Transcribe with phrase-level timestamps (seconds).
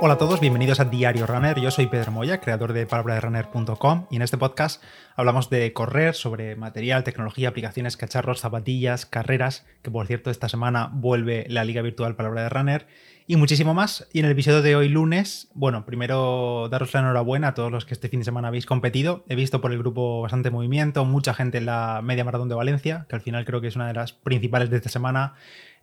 [0.00, 1.58] Hola a todos, bienvenidos a Diario Runner.
[1.58, 4.80] Yo soy Pedro Moya, creador de palabraderunner.com y en este podcast
[5.16, 10.88] hablamos de correr, sobre material, tecnología, aplicaciones, cacharros, zapatillas, carreras, que por cierto esta semana
[10.92, 12.86] vuelve la liga virtual Palabra de Runner
[13.28, 14.08] y muchísimo más.
[14.12, 17.84] Y en el episodio de hoy lunes, bueno, primero daros la enhorabuena a todos los
[17.84, 19.22] que este fin de semana habéis competido.
[19.28, 23.06] He visto por el grupo bastante movimiento, mucha gente en la media maratón de Valencia,
[23.08, 25.34] que al final creo que es una de las principales de esta semana.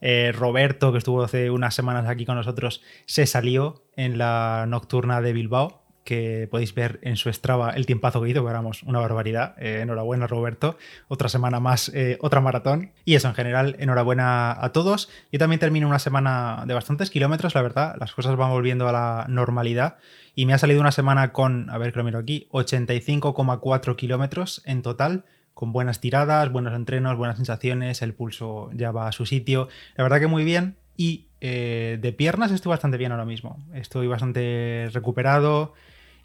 [0.02, 5.22] Eh, Roberto, que estuvo hace unas semanas aquí con nosotros, se salió en la nocturna
[5.22, 9.00] de Bilbao que podéis ver en su Strava el tiempazo que hizo, que éramos una
[9.00, 9.56] barbaridad.
[9.58, 10.78] Eh, enhorabuena, Roberto.
[11.10, 12.92] Otra semana más, eh, otra maratón.
[13.04, 15.10] Y eso, en general, enhorabuena a todos.
[15.32, 17.96] Yo también termino una semana de bastantes kilómetros, la verdad.
[18.00, 19.98] Las cosas van volviendo a la normalidad.
[20.36, 24.62] Y me ha salido una semana con, a ver que lo miro aquí, 85,4 kilómetros
[24.66, 25.26] en total
[25.56, 29.70] con buenas tiradas, buenos entrenos, buenas sensaciones, el pulso ya va a su sitio.
[29.96, 30.76] La verdad que muy bien.
[30.98, 33.66] Y eh, de piernas estoy bastante bien ahora mismo.
[33.74, 35.74] Estoy bastante recuperado.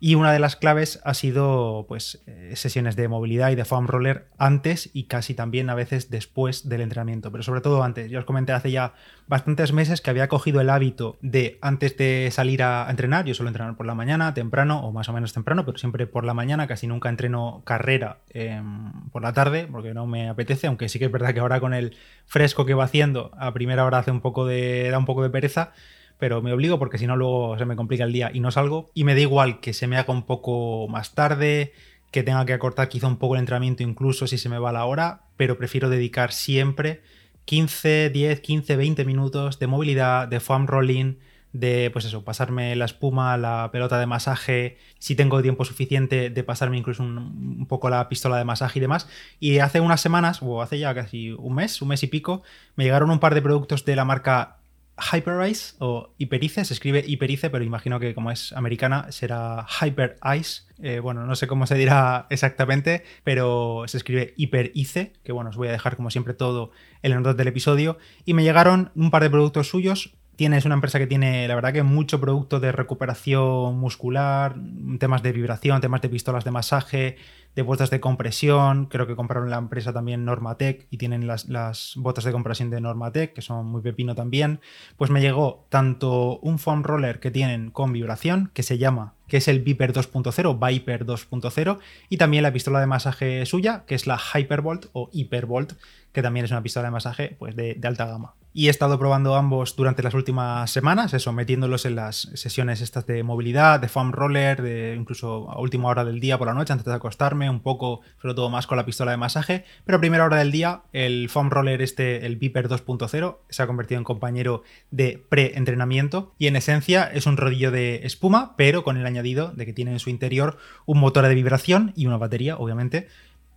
[0.03, 3.87] Y una de las claves ha sido pues, eh, sesiones de movilidad y de foam
[3.87, 8.11] roller antes y casi también a veces después del entrenamiento, pero sobre todo antes.
[8.11, 8.95] Yo os comenté hace ya
[9.29, 13.51] bastantes meses que había cogido el hábito de antes de salir a entrenar, yo suelo
[13.51, 16.67] entrenar por la mañana, temprano o más o menos temprano, pero siempre por la mañana,
[16.67, 21.05] casi nunca entreno carrera em, por la tarde porque no me apetece, aunque sí que
[21.05, 24.23] es verdad que ahora con el fresco que va haciendo a primera hora hace un
[24.23, 25.73] poco de da un poco de pereza
[26.21, 28.91] pero me obligo porque si no luego se me complica el día y no salgo.
[28.95, 31.73] Y me da igual que se me haga un poco más tarde,
[32.11, 34.85] que tenga que acortar quizá un poco el entrenamiento incluso si se me va la
[34.85, 37.03] hora, pero prefiero dedicar siempre
[37.45, 41.17] 15, 10, 15, 20 minutos de movilidad, de foam rolling,
[41.53, 46.45] de pues eso, pasarme la espuma, la pelota de masaje, si tengo tiempo suficiente de
[46.45, 49.09] pasarme incluso un, un, poco la pistola de masaje y demás.
[49.41, 52.43] Y hace unas semanas, o hace ya casi un mes, un mes y pico,
[52.77, 54.60] me llegaron un par de productos de la marca
[55.01, 60.63] Hyperice o Hyperice, se escribe Hyperice, pero imagino que como es americana será Hyper Ice.
[60.83, 65.57] Eh, bueno, no sé cómo se dirá exactamente, pero se escribe Hyperice, que bueno, os
[65.57, 66.71] voy a dejar como siempre todo
[67.03, 67.99] el enlace del episodio.
[68.25, 71.71] Y me llegaron un par de productos suyos, Tienes una empresa que tiene, la verdad,
[71.75, 74.57] que mucho producto de recuperación muscular,
[74.99, 77.17] temas de vibración, temas de pistolas de masaje,
[77.55, 78.87] de botas de compresión.
[78.87, 82.81] Creo que compraron la empresa también Normatec y tienen las, las botas de compresión de
[82.81, 84.61] Normatec, que son muy pepino también.
[84.97, 89.37] Pues me llegó tanto un foam roller que tienen con vibración, que se llama que
[89.37, 91.79] es el Viper 2.0, Viper 2.0,
[92.09, 95.75] y también la pistola de masaje suya, que es la Hypervolt o Hypervolt,
[96.13, 98.35] que también es una pistola de masaje pues, de, de alta gama.
[98.53, 103.07] Y he estado probando ambos durante las últimas semanas, eso, metiéndolos en las sesiones estas
[103.07, 106.73] de movilidad, de foam roller, de incluso a última hora del día por la noche,
[106.73, 109.65] antes de acostarme, un poco, sobre todo más con la pistola de masaje.
[109.85, 113.67] Pero a primera hora del día, el foam roller este, el Viper 2.0, se ha
[113.67, 116.35] convertido en compañero de pre-entrenamiento.
[116.39, 119.93] Y en esencia es un rodillo de espuma, pero con el añadido de que tiene
[119.93, 123.09] en su interior un motor de vibración y una batería, obviamente,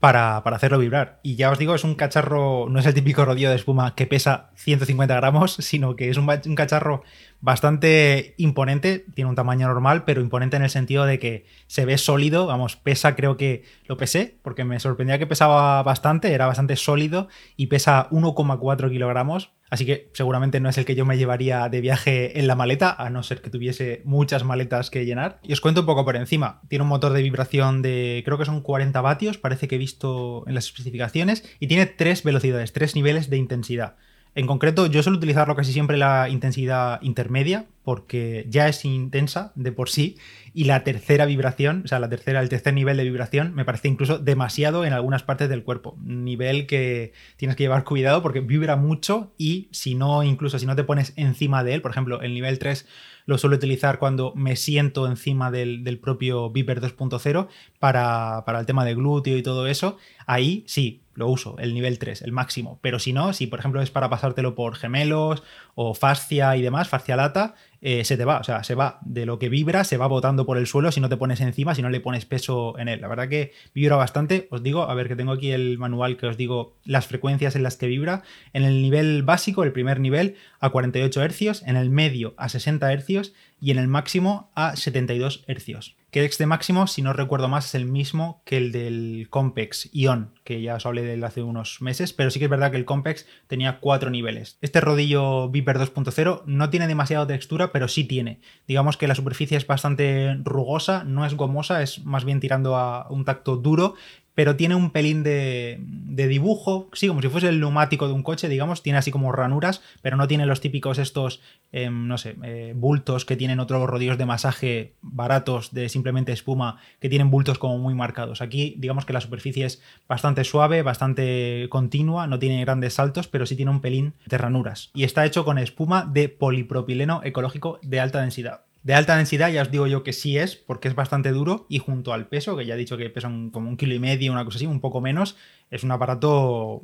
[0.04, 1.22] para, hacerlo vibrar.
[1.24, 4.06] Y ya os digo, es un cacharro, no es el típico rodillo de espuma que
[4.06, 7.04] pesa 150 gramos, sino que es un, cacharro
[7.44, 11.98] bastante imponente, tiene un tamaño normal, pero imponente en el sentido de que se ve
[11.98, 16.78] sólido, vamos, pesa, creo que lo pesé, porque me sorprendía que pesaba bastante, era bastante
[16.78, 17.28] sólido
[17.58, 21.82] y pesa 1,4 kilogramos, Así que seguramente no es el que yo me llevaría de
[21.82, 25.40] viaje en la maleta, a no ser que tuviese muchas maletas que llenar.
[25.42, 26.62] Y os cuento un poco por encima.
[26.68, 30.44] Tiene un motor de vibración de creo que son 40 vatios, parece que he visto
[30.46, 33.96] en las especificaciones, y tiene tres velocidades, tres niveles de intensidad.
[34.36, 39.72] En concreto, yo suelo utilizarlo casi siempre la intensidad intermedia, porque ya es intensa de
[39.72, 40.18] por sí,
[40.56, 43.90] y la tercera vibración, o sea, la tercera, el tercer nivel de vibración, me parece
[43.90, 45.98] incluso demasiado en algunas partes del cuerpo.
[46.04, 50.76] nivel que tienes que llevar cuidado porque vibra mucho y si no, incluso si no
[50.76, 52.88] te pones encima de él, por ejemplo, el nivel 3
[53.26, 57.48] lo suelo utilizar cuando me siento encima del, del propio Viper 2.0
[57.80, 59.98] para, para el tema de glúteo y todo eso.
[60.26, 62.80] Ahí sí, lo uso, el nivel 3, el máximo.
[62.82, 65.44] Pero si no, si por ejemplo es para pasártelo por gemelos
[65.76, 69.26] o fascia y demás, fascia lata, eh, se te va, o sea, se va de
[69.26, 71.82] lo que vibra, se va botando por el suelo si no te pones encima, si
[71.82, 73.02] no le pones peso en él.
[73.02, 76.28] La verdad que vibra bastante, os digo, a ver que tengo aquí el manual que
[76.28, 78.24] os digo las frecuencias en las que vibra.
[78.54, 82.90] En el nivel básico, el primer nivel, a 48 Hz, en el medio a 60
[82.96, 87.66] Hz y en el máximo a 72 Hz que este máximo, si no recuerdo más,
[87.66, 91.42] es el mismo que el del Compex Ion, que ya os hablé de él hace
[91.42, 94.60] unos meses, pero sí que es verdad que el Compex tenía cuatro niveles.
[94.62, 98.42] Este rodillo Viper 2.0 no tiene demasiada textura, pero sí tiene.
[98.68, 103.08] Digamos que la superficie es bastante rugosa, no es gomosa, es más bien tirando a
[103.10, 103.96] un tacto duro,
[104.36, 108.50] pero tiene un pelín de, dibujo, sí, como si fuese el neumático de un coche,
[108.50, 111.42] digamos, tiene así como ranuras, pero no tiene los típicos estos,
[111.72, 116.78] em, no sé, eh, bultos que tienen otros rodillos de masaje baratos de simplemente espuma,
[117.00, 118.42] que tienen bultos como muy marcados.
[118.42, 123.46] Aquí, digamos que la superficie es bastante suave, bastante continua, no tiene grandes saltos, pero
[123.46, 124.92] sí tiene un pelín de ranuras.
[124.94, 128.62] Y está hecho con espuma de polipropileno ecológico de alta densidad.
[128.84, 131.80] De alta densidad ya os digo yo que sí es, porque es bastante duro y
[131.80, 134.44] junto al peso, que ya he dicho que pesa como un kilo y medio, una
[134.44, 135.38] cosa así, un poco menos,
[135.72, 136.82] es un aparato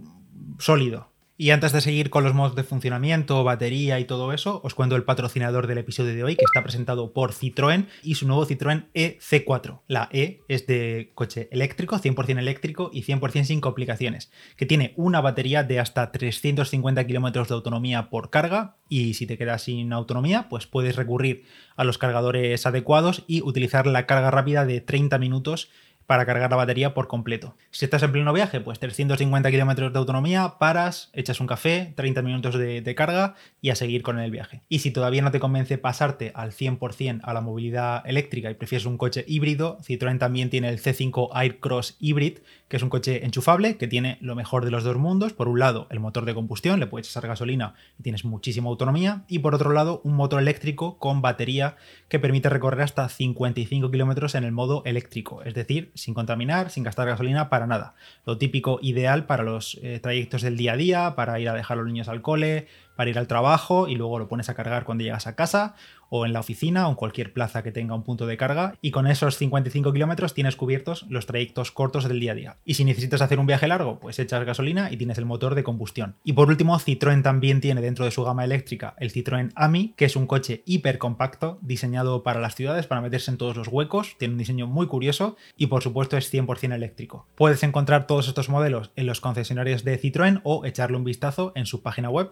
[0.59, 1.11] sólido.
[1.41, 4.97] Y antes de seguir con los modos de funcionamiento, batería y todo eso, os cuento
[4.97, 8.87] el patrocinador del episodio de hoy, que está presentado por Citroën y su nuevo Citroën
[8.93, 9.79] EC4.
[9.87, 15.21] La E es de coche eléctrico, 100% eléctrico y 100% sin complicaciones, que tiene una
[15.21, 20.49] batería de hasta 350 kilómetros de autonomía por carga y si te quedas sin autonomía,
[20.49, 21.45] pues puedes recurrir
[21.77, 25.69] a los cargadores adecuados y utilizar la carga rápida de 30 minutos
[26.09, 27.55] para cargar la batería por completo.
[27.69, 32.23] Si estás en pleno viaje, pues 350 kilómetros de autonomía, paras, echas un café, 30
[32.23, 34.63] minutos de, carga y a seguir con el viaje.
[34.69, 38.87] Y si todavía no te convence pasarte al 100% a la movilidad eléctrica y prefieres
[38.87, 42.39] un coche híbrido, Citroën también tiene el C5 Aircross Hybrid,
[42.69, 45.33] que es un coche enchufable que tiene lo mejor de los dos mundos.
[45.33, 49.23] Por un lado, el motor de combustión, le puedes echar gasolina y tienes muchísima autonomía.
[49.27, 51.75] Y por otro lado, un motor eléctrico con batería
[52.07, 56.83] que permite recorrer hasta 55 kilómetros en el modo eléctrico, es decir, sin contaminar, sin
[56.83, 57.95] gastar gasolina, para nada.
[58.25, 61.77] Lo típico ideal para los eh, trayectos del día a día, para ir a dejar
[61.77, 62.67] a los niños al cole,
[62.99, 65.73] para ir al trabajo y luego lo pones a cargar cuando llegas a casa
[66.09, 68.91] o en la oficina o en cualquier plaza que tenga un punto de carga y
[68.91, 72.57] con esos 55 kilómetros tienes cubiertos los trayectos cortos del día a día.
[72.65, 75.63] Y si necesitas hacer un viaje largo, pues echas gasolina y tienes el motor de
[75.63, 76.15] combustión.
[76.25, 80.03] Y por último, Citroën también tiene dentro de su gama eléctrica el Citroën AMI, que
[80.03, 84.17] es un coche hiper compacto diseñado para las ciudades, para meterse en todos los huecos,
[84.17, 87.27] tiene un diseño muy curioso y por supuesto es 100% eléctrico.
[87.35, 91.65] Puedes encontrar todos estos modelos en los concesionarios de Citroën o echarle un vistazo en
[91.65, 92.31] su página web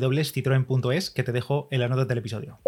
[0.00, 2.58] www.citroen.es que te dejo en la nota del episodio.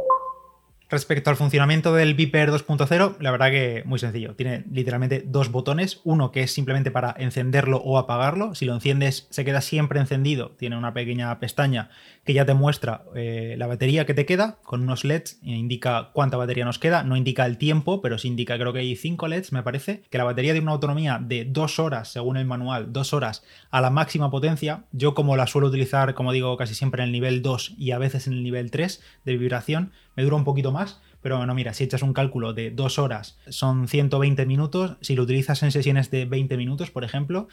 [0.93, 4.35] Respecto al funcionamiento del Viper 2.0, la verdad que muy sencillo.
[4.35, 6.03] Tiene literalmente dos botones.
[6.05, 8.55] Uno que es simplemente para encenderlo o apagarlo.
[8.55, 10.51] Si lo enciendes, se queda siempre encendido.
[10.51, 11.89] Tiene una pequeña pestaña
[12.25, 15.39] que ya te muestra eh, la batería que te queda con unos LEDs.
[15.43, 17.05] Indica cuánta batería nos queda.
[17.05, 20.03] No indica el tiempo, pero sí indica, creo que hay 5 LEDs, me parece.
[20.11, 23.81] Que la batería tiene una autonomía de 2 horas, según el manual, 2 horas a
[23.81, 24.85] la máxima potencia.
[24.93, 27.99] Yo, como la suelo utilizar, como digo, casi siempre en el nivel 2 y a
[27.99, 31.73] veces en el nivel 3 de vibración, me dura un poquito más, pero bueno, mira,
[31.73, 36.11] si echas un cálculo de dos horas son 120 minutos, si lo utilizas en sesiones
[36.11, 37.49] de 20 minutos, por ejemplo,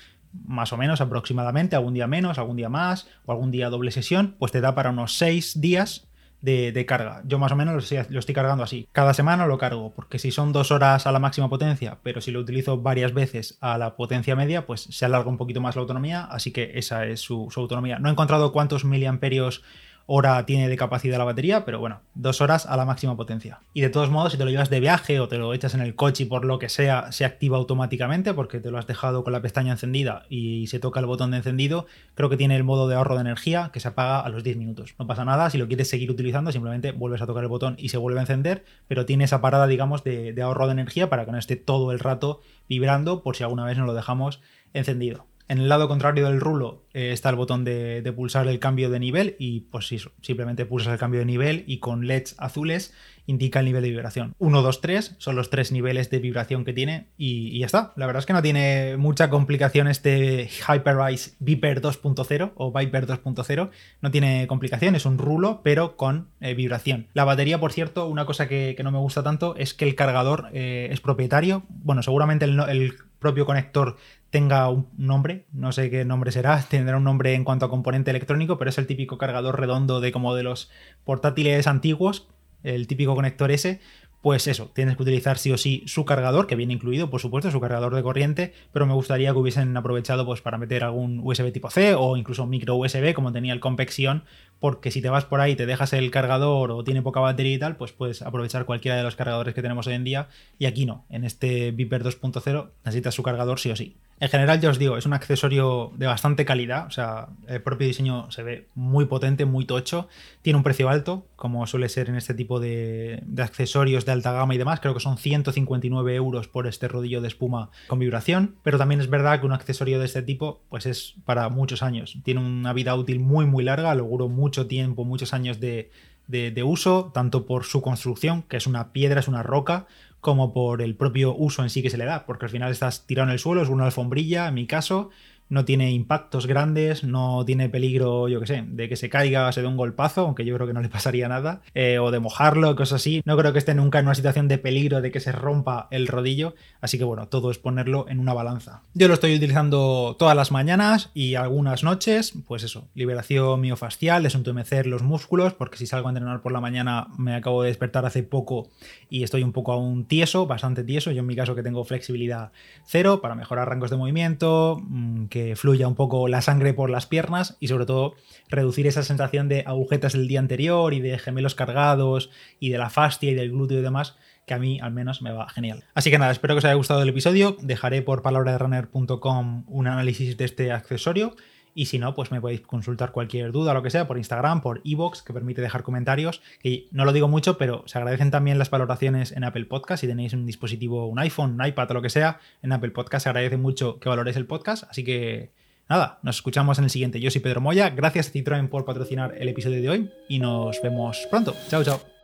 [0.46, 4.36] más o menos aproximadamente, algún día menos, algún día más, o algún día doble sesión,
[4.40, 6.10] pues te da para unos 6 días
[6.42, 7.22] de, carga.
[7.26, 8.88] Yo más o menos lo estoy, cargando así.
[8.92, 12.32] Cada semana lo cargo, porque si son dos horas a la máxima potencia, pero si
[12.32, 15.82] lo utilizo varias veces a la potencia media, pues se alarga un poquito más la
[15.82, 18.00] autonomía, así que esa es su, su autonomía.
[18.00, 19.64] No he encontrado cuántos miliamperios
[20.12, 23.60] hora tiene de capacidad la batería, pero bueno, dos horas a la máxima potencia.
[23.76, 25.82] Y de todos modos, si te lo llevas de viaje o te lo echas en
[25.82, 29.24] el coche y por lo que sea, se activa automáticamente porque te lo has dejado
[29.24, 31.86] con la pestaña encendida y se toca el botón de encendido,
[32.16, 34.58] creo que tiene el modo de ahorro de energía que se apaga a los 10
[34.58, 34.96] minutos.
[34.98, 37.90] No pasa nada, si lo quieres seguir utilizando, simplemente vuelves a tocar el botón y
[37.90, 41.26] se vuelve a encender, pero tiene esa parada, digamos, de, de ahorro de energía para
[41.26, 44.42] que no esté todo el rato vibrando por si alguna vez no lo dejamos
[44.74, 45.29] encendido.
[45.50, 49.00] En el lado contrario del rulo eh, está el botón de, pulsar el cambio de
[49.00, 49.88] nivel y pues
[50.22, 52.94] simplemente pulsas el cambio de nivel y con LEDs azules
[53.26, 54.36] indica el nivel de vibración.
[54.38, 57.94] 1, 2, 3 son los tres niveles de vibración que tiene y, ya está.
[57.96, 63.70] La verdad es que no tiene mucha complicación este Hyperice Viper 2.0 o Viper 2.0.
[64.02, 67.08] No tiene complicación, es un rulo pero con eh, vibración.
[67.14, 70.50] La batería, por cierto, una cosa que, no me gusta tanto es que el cargador
[70.54, 71.64] eh, es propietario.
[71.70, 73.98] Bueno, seguramente el, el propio conector
[74.30, 78.12] tenga un nombre, no sé qué nombre será, tendrá un nombre en cuanto a componente
[78.12, 80.70] electrónico, pero es el típico cargador redondo de como de los
[81.04, 82.28] portátiles antiguos,
[82.64, 83.80] el típico conector ese,
[84.22, 87.52] pues eso, tienes que utilizar sí o sí su cargador, que viene incluido, por supuesto,
[87.52, 91.54] su cargador de corriente, pero me gustaría que hubiesen aprovechado pues, para meter algún USB
[91.54, 94.24] tipo C o incluso micro USB, como tenía el Compexion,
[94.60, 97.60] porque si te vas por ahí, te dejas el cargador o tiene poca batería y
[97.60, 100.86] tal, pues puedes aprovechar cualquiera de los cargadores que tenemos hoy en día, y aquí
[100.86, 103.96] no, en este Viper 2.0 necesitas su cargador sí o sí.
[104.22, 107.88] En general, ya os digo, es un accesorio de bastante calidad, o sea, el propio
[107.88, 110.10] diseño se ve muy potente, muy tocho,
[110.42, 114.54] tiene un precio alto, como suele ser en este tipo de, accesorios de alta gama
[114.54, 118.78] y demás, creo que son 159 euros por este rodillo de espuma con vibración, pero
[118.78, 122.42] también es verdad que un accesorio de este tipo, pues es para muchos años, tiene
[122.42, 125.92] una vida útil muy muy larga, logro mucho tiempo, muchos años de,
[126.28, 129.88] de, uso, tanto por su construcción, que es una piedra, es una roca,
[130.22, 133.08] como por el propio uso en sí que se le da, porque al final estás
[133.08, 135.10] tirado en el suelo, es una alfombrilla, en mi caso,
[135.50, 139.62] no tiene impactos grandes, no tiene peligro, yo que sé, de que se caiga, se
[139.62, 142.76] dé un golpazo, aunque yo creo que no le pasaría nada, eh, o de mojarlo,
[142.76, 143.22] cosas así.
[143.26, 146.08] No creo que esté nunca en una situación de peligro de que se rompa el
[146.08, 148.84] rodillo, así que bueno, todo es ponerlo en una balanza.
[148.94, 154.86] Yo lo estoy utilizando todas las mañanas y algunas noches, pues eso, liberación miofascial, desentumecer
[154.86, 158.24] los músculos, porque si salgo a entrenar por la mañana me acabo de despertar hace
[158.24, 158.70] poco
[159.10, 162.52] y estoy un poco aún tieso, bastante tieso, yo en mi caso que tengo flexibilidad
[162.86, 167.58] cero para mejorar rangos de movimiento, mm, fluya un poco la sangre por las piernas
[167.60, 168.14] y sobre todo
[168.50, 172.30] reducir esa sensación de agujetas del día anterior y de gemelos cargados
[172.60, 174.16] y de la fascia y del glúteo y demás
[174.46, 175.84] que a mí al menos me va genial.
[175.94, 177.56] Así que nada, espero que os haya gustado el episodio.
[177.62, 181.36] Dejaré por palabraderunner.com un análisis de este accesorio
[181.80, 184.82] y si no, pues me podéis consultar cualquier duda lo que sea por Instagram, por
[184.84, 186.42] Evox, que permite dejar comentarios.
[186.62, 190.02] Que no lo digo mucho, pero se agradecen también las valoraciones en Apple Podcast.
[190.02, 193.24] Si tenéis un dispositivo, un iPhone, un iPad o lo que sea, en Apple Podcast
[193.24, 194.84] se agradece mucho que valoréis el podcast.
[194.90, 195.54] Así que
[195.88, 197.22] nada, nos escuchamos en el siguiente.
[197.22, 197.92] Yo soy Pedro Moya.
[197.92, 201.56] Gracias a Citroën por patrocinar el episodio de hoy y nos vemos pronto.
[201.70, 202.19] Chao, chao.